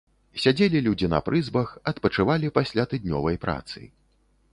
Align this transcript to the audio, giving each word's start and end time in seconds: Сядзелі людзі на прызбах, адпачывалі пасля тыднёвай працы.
Сядзелі 0.43 0.79
людзі 0.85 1.09
на 1.13 1.19
прызбах, 1.27 1.73
адпачывалі 1.91 2.51
пасля 2.59 2.87
тыднёвай 2.95 3.39
працы. 3.45 3.79